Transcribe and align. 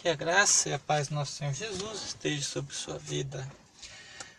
Que 0.00 0.08
a 0.08 0.14
graça 0.14 0.70
e 0.70 0.72
a 0.72 0.78
paz 0.78 1.08
do 1.08 1.14
nosso 1.14 1.32
Senhor 1.32 1.52
Jesus 1.52 2.02
esteja 2.06 2.42
sobre 2.42 2.74
sua 2.74 2.98
vida. 2.98 3.46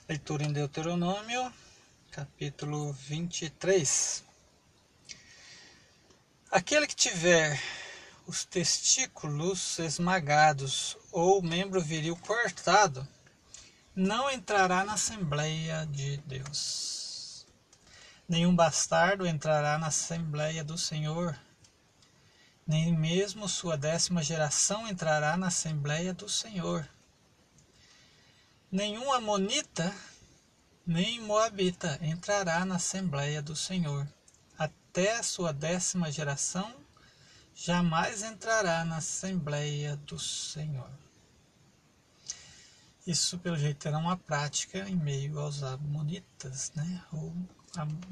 Leitura 0.10 0.44
em 0.44 0.52
Deuteronômio, 0.52 1.54
capítulo 2.10 2.92
23. 2.94 4.24
Aquele 6.50 6.88
que 6.88 6.96
tiver 6.96 7.62
os 8.26 8.44
testículos 8.44 9.78
esmagados 9.78 10.98
ou 11.12 11.38
o 11.38 11.44
membro 11.44 11.80
viril 11.80 12.16
cortado, 12.16 13.08
não 13.96 14.32
entrará 14.32 14.84
na 14.84 14.94
Assembleia 14.94 15.86
de 15.92 16.18
Deus. 16.26 17.46
Nenhum 18.28 18.56
bastardo 18.56 19.28
entrará 19.28 19.78
na 19.78 19.88
Assembleia 19.90 20.64
do 20.64 20.76
Senhor 20.76 21.40
nem 22.66 22.96
mesmo 22.96 23.50
sua 23.50 23.78
décima 23.78 24.24
geração 24.24 24.88
entrará 24.88 25.36
na 25.36 25.48
Assembleia 25.48 26.14
do 26.14 26.30
Senhor. 26.30 26.88
Nenhum 28.72 29.12
Amonita, 29.12 29.94
nem 30.86 31.20
Moabita 31.20 32.00
entrará 32.02 32.64
na 32.66 32.76
Assembleia 32.76 33.42
do 33.42 33.56
Senhor. 33.56 34.08
Até 34.58 35.18
a 35.18 35.24
sua 35.24 35.52
décima 35.52 36.12
geração 36.12 36.74
jamais 37.54 38.24
entrará 38.24 38.86
na 38.86 38.98
Assembleia 38.98 39.96
do 39.98 40.18
Senhor. 40.18 40.90
Isso, 43.06 43.40
pelo 43.40 43.58
jeito, 43.58 43.88
era 43.88 43.98
uma 43.98 44.16
prática 44.16 44.88
em 44.88 44.96
meio 44.96 45.40
aos 45.40 45.64
Amonitas, 45.64 46.72
né? 46.76 47.04
ou 47.12 47.34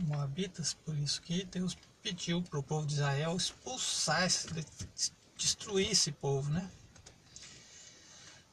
Moabitas, 0.08 0.74
por 0.74 0.98
isso 0.98 1.22
que 1.22 1.44
Deus 1.46 1.78
pediu 2.02 2.42
para 2.42 2.60
o 2.60 2.64
povo 2.64 2.88
de 2.88 2.94
Israel 2.96 3.36
expulsar, 3.36 4.28
destruir 5.36 5.92
esse 5.92 6.12
povo, 6.12 6.50
né? 6.50 6.70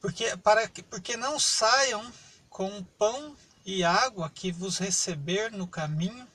Porque, 0.01 0.37
para, 0.37 0.69
porque 0.91 1.17
não 1.17 1.39
saiam 1.39 2.13
com 2.51 2.83
pão 2.99 3.37
e 3.65 3.83
água 3.83 4.31
que 4.31 4.53
vos 4.53 4.79
receber 4.79 5.51
no 5.53 5.67
caminho, 5.67 6.27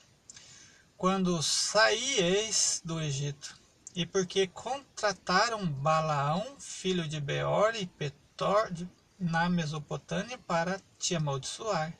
quando 0.97 1.41
saíeis 1.41 2.81
do 2.83 3.01
Egito, 3.01 3.57
e 3.95 4.05
porque 4.05 4.47
contrataram 4.47 5.65
Balaão, 5.65 6.55
filho 6.59 7.07
de 7.07 7.19
Beor 7.19 7.75
e 7.75 7.85
Petor, 7.85 8.71
na 9.21 9.47
Mesopotâmia, 9.47 10.37
para 10.39 10.81
te 10.97 11.15
amaldiçoar. 11.15 11.93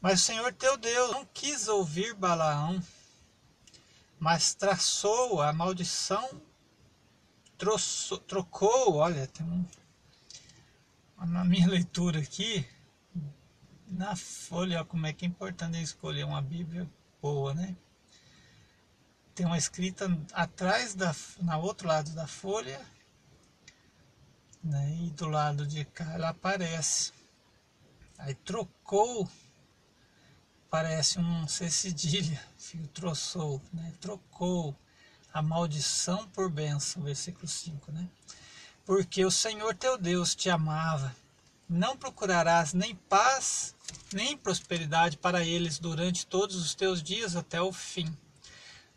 Mas 0.00 0.20
o 0.20 0.24
Senhor 0.24 0.52
teu 0.52 0.76
Deus 0.76 1.12
não 1.12 1.24
quis 1.24 1.68
ouvir 1.68 2.14
Balaão, 2.14 2.82
mas 4.18 4.54
traçou 4.54 5.40
a 5.40 5.52
maldição, 5.52 6.28
trocou, 8.26 8.96
olha, 8.96 9.26
tem 9.28 9.46
um, 9.46 9.64
na 11.26 11.44
minha 11.44 11.68
leitura 11.68 12.20
aqui, 12.20 12.68
na 13.86 14.16
folha, 14.16 14.78
olha 14.78 14.84
como 14.84 15.06
é 15.06 15.12
que 15.12 15.24
é 15.24 15.28
importante 15.28 15.80
escolher 15.80 16.24
uma 16.24 16.42
Bíblia 16.42 16.90
boa, 17.22 17.54
né? 17.54 17.76
Tem 19.34 19.46
uma 19.46 19.58
escrita 19.58 20.06
atrás, 20.32 20.94
da, 20.94 21.14
na 21.40 21.56
outro 21.56 21.88
lado 21.88 22.10
da 22.10 22.26
folha, 22.26 22.80
né? 24.64 24.96
e 25.02 25.10
do 25.10 25.28
lado 25.28 25.66
de 25.66 25.84
cá 25.84 26.12
ela 26.14 26.30
aparece. 26.30 27.12
Aí 28.18 28.34
trocou 28.34 29.28
parece 30.70 31.20
um 31.20 31.46
C 31.46 31.70
cedilha, 31.70 32.42
troçou, 32.92 33.62
né? 33.72 33.92
trocou 34.00 34.74
a 35.32 35.40
maldição 35.40 36.26
por 36.28 36.50
bênção, 36.50 37.02
versículo 37.02 37.46
5, 37.46 37.92
né? 37.92 38.08
Porque 38.84 39.24
o 39.24 39.30
Senhor 39.30 39.74
teu 39.76 39.96
Deus 39.96 40.34
te 40.34 40.50
amava, 40.50 41.14
não 41.68 41.96
procurarás 41.96 42.72
nem 42.72 42.94
paz, 42.94 43.74
nem 44.12 44.36
prosperidade 44.36 45.16
para 45.16 45.44
eles 45.44 45.78
durante 45.78 46.26
todos 46.26 46.56
os 46.56 46.74
teus 46.74 47.02
dias 47.02 47.36
até 47.36 47.60
o 47.60 47.72
fim. 47.72 48.12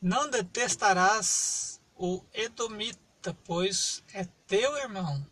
Não 0.01 0.29
detestarás 0.29 1.79
o 1.95 2.23
Edomita, 2.33 3.35
pois 3.43 4.03
é 4.13 4.25
teu 4.45 4.77
irmão. 4.77 5.25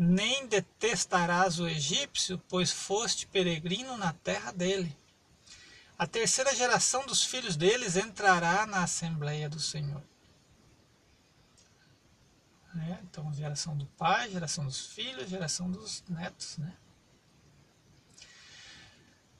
Nem 0.00 0.46
detestarás 0.46 1.58
o 1.58 1.66
egípcio, 1.66 2.40
pois 2.48 2.70
foste 2.70 3.26
peregrino 3.26 3.96
na 3.96 4.12
terra 4.12 4.52
dele 4.52 4.96
a 5.98 6.06
terceira 6.06 6.54
geração 6.54 7.04
dos 7.04 7.24
filhos 7.24 7.56
deles 7.56 7.96
entrará 7.96 8.64
na 8.66 8.84
Assembleia 8.84 9.48
do 9.48 9.58
Senhor. 9.58 10.00
É, 12.88 12.98
então, 13.02 13.34
geração 13.34 13.76
do 13.76 13.84
pai, 13.84 14.30
geração 14.30 14.64
dos 14.64 14.86
filhos, 14.86 15.28
geração 15.28 15.68
dos 15.68 16.04
netos. 16.08 16.56
Né? 16.58 16.72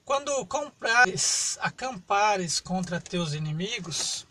Quando 0.05 0.45
comprares, 0.47 1.57
acampares 1.61 2.59
contra 2.59 3.01
teus 3.01 3.35
inimigos, 3.35 4.27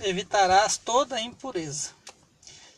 evitarás 0.00 0.76
toda 0.76 1.20
impureza. 1.20 1.92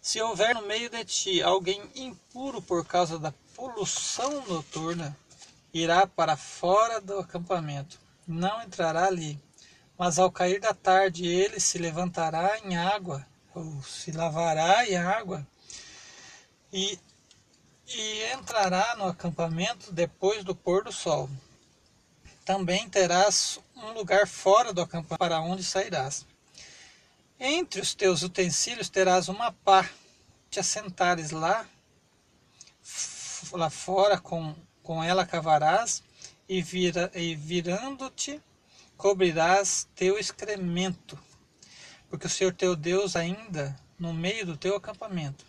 Se 0.01 0.21
houver 0.21 0.55
no 0.55 0.63
meio 0.63 0.89
de 0.89 1.05
ti 1.05 1.43
alguém 1.43 1.83
impuro 1.95 2.63
por 2.63 2.85
causa 2.87 3.19
da 3.19 3.33
poluição 3.55 4.47
noturna, 4.47 5.17
irá 5.73 6.07
para 6.07 6.37
fora 6.37 7.01
do 7.01 7.19
acampamento 7.19 7.99
não 8.31 8.63
entrará 8.63 9.07
ali. 9.07 9.39
Mas 9.99 10.19
ao 10.19 10.31
cair 10.31 10.61
da 10.61 10.73
tarde 10.73 11.27
ele 11.27 11.61
se 11.61 11.77
levantará 11.77 12.59
em 12.65 12.77
água, 12.77 13.27
ou 13.55 13.83
se 13.83 14.13
lavará 14.13 14.89
em 14.89 14.97
água, 14.97 15.47
e, 16.73 16.99
e 17.87 18.33
entrará 18.33 18.97
no 18.97 19.05
acampamento 19.05 19.93
depois 19.93 20.43
do 20.43 20.55
pôr 20.55 20.85
do 20.85 20.93
sol. 20.93 21.29
Também 22.45 22.89
terás 22.89 23.61
um 23.77 23.93
lugar 23.93 24.27
fora 24.27 24.73
do 24.73 24.81
acampamento 24.81 25.19
para 25.19 25.41
onde 25.41 25.63
sairás. 25.63 26.25
Entre 27.43 27.81
os 27.81 27.95
teus 27.95 28.23
utensílios 28.23 28.91
terás 28.91 29.31
uma 29.31 29.51
pá, 29.51 29.89
te 30.51 30.61
assentares 30.61 31.31
lá, 31.31 31.67
lá 33.53 33.71
fora 33.71 34.21
com, 34.21 34.55
com 34.83 35.03
ela 35.03 35.25
cavarás 35.25 36.03
e, 36.47 36.61
vira, 36.61 37.11
e 37.15 37.35
virando-te 37.35 38.43
cobrirás 38.95 39.89
teu 39.95 40.19
excremento, 40.19 41.19
porque 42.11 42.27
o 42.27 42.31
Senhor 42.31 42.53
teu 42.53 42.77
Deus 42.77 43.17
ainda 43.17 43.75
no 43.99 44.13
meio 44.13 44.45
do 44.45 44.59
teu 44.59 44.77
acampamento, 44.77 45.43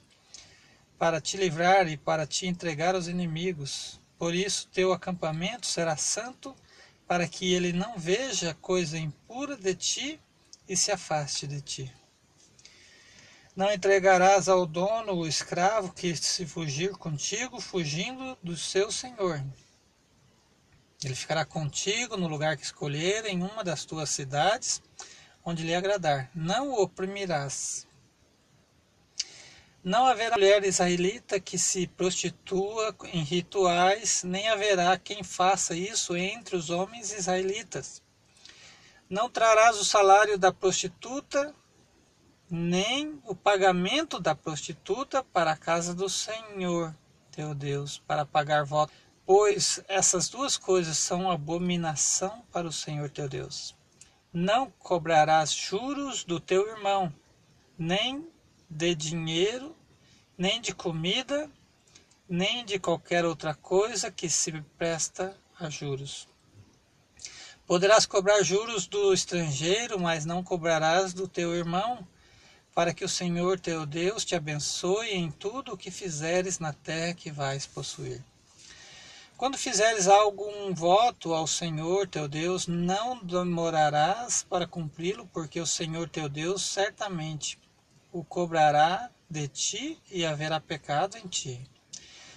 para 0.97 1.19
te 1.19 1.35
livrar 1.35 1.89
e 1.89 1.97
para 1.97 2.25
te 2.25 2.47
entregar 2.47 2.95
aos 2.95 3.07
inimigos. 3.09 3.99
Por 4.17 4.33
isso 4.33 4.69
teu 4.69 4.93
acampamento 4.93 5.67
será 5.67 5.97
santo, 5.97 6.55
para 7.05 7.27
que 7.27 7.53
ele 7.53 7.73
não 7.73 7.97
veja 7.97 8.53
coisa 8.61 8.97
impura 8.97 9.57
de 9.57 9.75
ti 9.75 10.21
e 10.71 10.77
se 10.77 10.89
afaste 10.89 11.45
de 11.45 11.59
ti. 11.59 11.93
Não 13.53 13.69
entregarás 13.73 14.47
ao 14.47 14.65
dono 14.65 15.15
o 15.15 15.27
escravo 15.27 15.91
que 15.91 16.15
se 16.15 16.45
fugir 16.45 16.91
contigo, 16.91 17.59
fugindo 17.59 18.37
do 18.41 18.55
seu 18.55 18.89
senhor. 18.89 19.43
Ele 21.03 21.13
ficará 21.13 21.43
contigo 21.43 22.15
no 22.15 22.29
lugar 22.29 22.55
que 22.55 22.63
escolher, 22.63 23.25
em 23.25 23.43
uma 23.43 23.65
das 23.65 23.83
tuas 23.83 24.11
cidades, 24.11 24.81
onde 25.43 25.63
lhe 25.63 25.75
agradar. 25.75 26.31
Não 26.33 26.69
o 26.69 26.81
oprimirás. 26.81 27.85
Não 29.83 30.05
haverá 30.05 30.37
mulher 30.37 30.63
israelita 30.63 31.37
que 31.37 31.57
se 31.57 31.85
prostitua 31.85 32.95
em 33.11 33.25
rituais, 33.25 34.23
nem 34.23 34.47
haverá 34.47 34.97
quem 34.97 35.21
faça 35.21 35.75
isso 35.75 36.15
entre 36.15 36.55
os 36.55 36.69
homens 36.69 37.11
israelitas. 37.11 38.01
Não 39.11 39.29
trarás 39.29 39.77
o 39.77 39.85
salário 39.85 40.39
da 40.39 40.51
prostituta, 40.51 41.53
nem 42.49 43.21
o 43.27 43.35
pagamento 43.35 44.19
da 44.19 44.33
prostituta 44.33 45.23
para 45.23 45.51
a 45.51 45.57
casa 45.57 45.93
do 45.93 46.09
Senhor 46.09 46.95
teu 47.29 47.53
Deus, 47.53 48.01
para 48.07 48.25
pagar 48.25 48.65
voto 48.65 48.91
pois 49.25 49.81
essas 49.87 50.27
duas 50.27 50.57
coisas 50.57 50.97
são 50.97 51.29
abominação 51.29 52.43
para 52.51 52.67
o 52.67 52.71
Senhor 52.71 53.09
teu 53.09 53.29
Deus. 53.29 53.75
Não 54.33 54.71
cobrarás 54.71 55.53
juros 55.53 56.23
do 56.23 56.39
teu 56.39 56.67
irmão, 56.69 57.13
nem 57.77 58.27
de 58.69 58.95
dinheiro, 58.95 59.75
nem 60.37 60.59
de 60.59 60.73
comida, 60.73 61.49
nem 62.27 62.65
de 62.65 62.79
qualquer 62.79 63.25
outra 63.25 63.53
coisa 63.53 64.11
que 64.11 64.29
se 64.29 64.51
presta 64.77 65.37
a 65.59 65.69
juros. 65.69 66.27
Poderás 67.65 68.05
cobrar 68.05 68.43
juros 68.43 68.87
do 68.87 69.13
estrangeiro, 69.13 69.99
mas 69.99 70.25
não 70.25 70.43
cobrarás 70.43 71.13
do 71.13 71.27
teu 71.27 71.55
irmão, 71.55 72.05
para 72.73 72.93
que 72.93 73.05
o 73.05 73.09
Senhor 73.09 73.59
teu 73.59 73.85
Deus 73.85 74.25
te 74.25 74.35
abençoe 74.35 75.11
em 75.11 75.31
tudo 75.31 75.73
o 75.73 75.77
que 75.77 75.91
fizeres 75.91 76.59
na 76.59 76.73
terra 76.73 77.13
que 77.13 77.31
vais 77.31 77.65
possuir. 77.65 78.23
Quando 79.37 79.57
fizeres 79.57 80.07
algum 80.07 80.71
voto 80.71 81.33
ao 81.33 81.47
Senhor 81.47 82.07
teu 82.07 82.27
Deus, 82.27 82.67
não 82.67 83.17
demorarás 83.23 84.45
para 84.47 84.67
cumpri-lo, 84.67 85.27
porque 85.33 85.59
o 85.59 85.65
Senhor 85.65 86.07
teu 86.07 86.29
Deus 86.29 86.61
certamente 86.61 87.57
o 88.11 88.23
cobrará 88.23 89.09
de 89.29 89.47
ti 89.47 89.99
e 90.11 90.25
haverá 90.25 90.59
pecado 90.59 91.17
em 91.17 91.27
ti. 91.27 91.59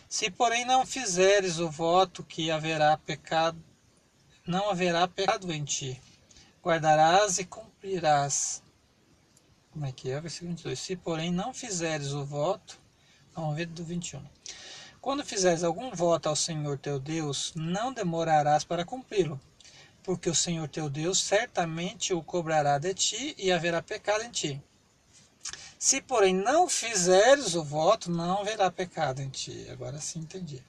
Se 0.09 0.31
porém 0.31 0.65
não 0.65 0.87
fizeres 0.87 1.59
o 1.59 1.69
voto 1.69 2.23
que 2.23 2.51
haverá 2.51 2.97
pecado, 2.97 3.63
não 4.47 4.69
haverá 4.69 5.09
pecado 5.09 5.51
em 5.53 5.65
ti. 5.65 6.01
Guardarás 6.63 7.39
e 7.39 7.45
cumprirás. 7.45 8.63
Como 9.73 9.87
é 9.87 9.93
que 9.93 10.11
é? 10.11 10.21
Versículo 10.21 10.51
22. 10.51 10.79
Se 10.79 10.97
porém 10.97 11.33
não 11.33 11.53
fizeres 11.55 12.13
o 12.13 12.25
voto, 12.25 12.79
vamos 13.35 13.57
ver 13.57 13.67
do 13.67 13.83
21. 13.83 14.23
Quando 15.01 15.25
fizeres 15.25 15.65
algum 15.65 15.91
voto 15.91 16.29
ao 16.29 16.37
Senhor 16.37 16.79
teu 16.79 16.99
Deus, 16.99 17.53
não 17.55 17.93
demorarás 17.93 18.65
para 18.65 18.85
cumpri-lo, 18.85 19.41
porque 20.03 20.31
o 20.31 20.35
Senhor 20.35 20.69
teu 20.69 20.89
Deus 20.89 21.23
certamente 21.23 22.15
o 22.15 22.23
cobrará 22.23 22.79
de 22.79 22.95
ti 22.95 23.35
e 23.39 23.51
haverá 23.51 23.83
pecado 23.83 24.23
em 24.25 24.31
ti. 24.31 24.63
Se, 25.79 26.01
porém, 26.01 26.35
não 26.35 26.69
fizeres 26.69 27.55
o 27.55 27.63
voto, 27.63 28.11
não 28.11 28.41
haverá 28.41 28.71
pecado 28.71 29.21
em 29.21 29.29
ti. 29.29 29.67
Agora 29.71 30.01
sim 30.01 30.21
entendi. 30.21 30.63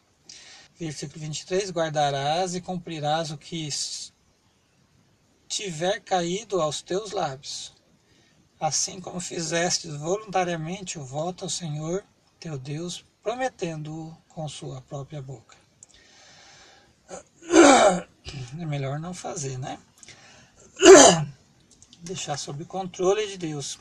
Versículo 0.79 1.21
23: 1.21 1.71
Guardarás 1.71 2.55
e 2.55 2.61
cumprirás 2.61 3.31
o 3.31 3.37
que 3.37 3.69
tiver 5.47 6.01
caído 6.01 6.61
aos 6.61 6.81
teus 6.81 7.11
lábios, 7.11 7.73
assim 8.59 8.99
como 8.99 9.19
fizestes 9.19 9.95
voluntariamente 9.95 10.99
o 10.99 11.05
voto 11.05 11.45
ao 11.45 11.49
Senhor 11.49 12.03
teu 12.39 12.57
Deus, 12.57 13.05
prometendo-o 13.23 14.15
com 14.27 14.47
sua 14.47 14.81
própria 14.81 15.21
boca. 15.21 15.55
É 18.59 18.65
melhor 18.65 18.99
não 18.99 19.13
fazer, 19.13 19.57
né? 19.59 19.77
Deixar 22.01 22.37
sob 22.37 22.65
controle 22.65 23.27
de 23.27 23.37
Deus. 23.37 23.77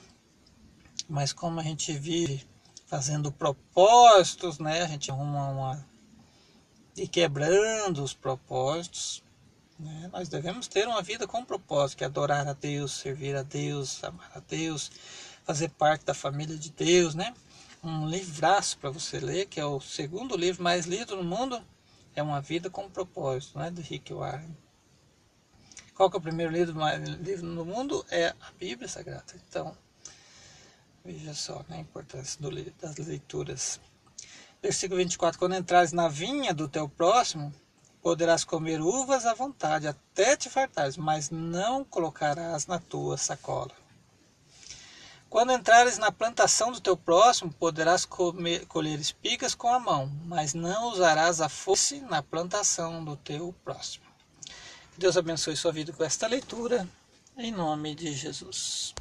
Mas 1.08 1.32
como 1.32 1.60
a 1.60 1.62
gente 1.62 1.92
vive 1.92 2.46
fazendo 2.86 3.32
propósitos, 3.32 4.58
né? 4.58 4.82
A 4.82 4.86
gente 4.86 5.10
arruma 5.10 5.48
uma. 5.48 5.86
E 6.96 7.08
quebrando 7.08 8.02
os 8.02 8.14
propósitos. 8.14 9.22
Né? 9.78 10.08
Nós 10.12 10.28
devemos 10.28 10.68
ter 10.68 10.86
uma 10.86 11.02
vida 11.02 11.26
com 11.26 11.44
propósito, 11.44 11.98
que 11.98 12.04
é 12.04 12.06
adorar 12.06 12.46
a 12.46 12.52
Deus, 12.52 12.92
servir 12.92 13.36
a 13.36 13.42
Deus, 13.42 14.02
amar 14.04 14.30
a 14.34 14.40
Deus, 14.40 14.90
fazer 15.44 15.68
parte 15.70 16.04
da 16.04 16.14
família 16.14 16.56
de 16.56 16.70
Deus, 16.70 17.14
né? 17.14 17.34
Um 17.82 18.08
livraço 18.08 18.78
para 18.78 18.90
você 18.90 19.18
ler, 19.18 19.46
que 19.46 19.60
é 19.60 19.66
o 19.66 19.80
segundo 19.80 20.36
livro 20.36 20.62
mais 20.62 20.86
lido 20.86 21.16
no 21.16 21.24
mundo, 21.24 21.62
é 22.14 22.22
Uma 22.22 22.40
Vida 22.40 22.70
com 22.70 22.88
Propósito, 22.88 23.58
né? 23.58 23.70
Do 23.70 23.82
Rick 23.82 24.12
Warren. 24.14 24.56
Qual 25.94 26.10
que 26.10 26.16
é 26.16 26.18
o 26.18 26.22
primeiro 26.22 26.52
livro, 26.52 26.74
livro 27.20 27.46
no 27.46 27.64
mundo? 27.64 28.04
É 28.10 28.28
a 28.28 28.52
Bíblia 28.58 28.88
Sagrada. 28.88 29.34
Então, 29.48 29.76
Veja 31.04 31.34
só 31.34 31.62
né, 31.68 31.76
a 31.76 31.80
importância 31.80 32.40
do, 32.40 32.50
das 32.80 32.96
leituras. 32.96 33.78
Versículo 34.64 34.96
24: 34.96 35.38
Quando 35.38 35.56
entrares 35.56 35.92
na 35.92 36.08
vinha 36.08 36.54
do 36.54 36.66
teu 36.66 36.88
próximo, 36.88 37.52
poderás 38.00 38.44
comer 38.44 38.80
uvas 38.80 39.26
à 39.26 39.34
vontade, 39.34 39.86
até 39.86 40.38
te 40.38 40.48
fartares, 40.48 40.96
mas 40.96 41.28
não 41.28 41.84
colocarás 41.84 42.66
na 42.66 42.78
tua 42.78 43.18
sacola. 43.18 43.72
Quando 45.28 45.52
entrares 45.52 45.98
na 45.98 46.10
plantação 46.10 46.72
do 46.72 46.80
teu 46.80 46.96
próximo, 46.96 47.52
poderás 47.52 48.06
comer, 48.06 48.64
colher 48.64 48.98
espigas 48.98 49.54
com 49.54 49.68
a 49.68 49.78
mão, 49.78 50.10
mas 50.24 50.54
não 50.54 50.88
usarás 50.88 51.42
a 51.42 51.48
foice 51.50 52.00
na 52.00 52.22
plantação 52.22 53.04
do 53.04 53.18
teu 53.18 53.54
próximo. 53.62 54.06
Deus 54.96 55.18
abençoe 55.18 55.58
sua 55.58 55.72
vida 55.72 55.92
com 55.92 56.04
esta 56.04 56.26
leitura, 56.26 56.88
em 57.36 57.52
nome 57.52 57.94
de 57.94 58.14
Jesus. 58.14 58.94